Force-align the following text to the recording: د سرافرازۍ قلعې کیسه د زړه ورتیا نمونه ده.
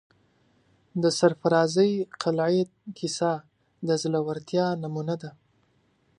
د 1.01 1.03
سرافرازۍ 1.17 1.91
قلعې 2.21 2.63
کیسه 2.97 3.31
د 3.87 3.89
زړه 4.03 4.19
ورتیا 4.27 4.65
نمونه 4.83 5.15
ده. 5.21 5.31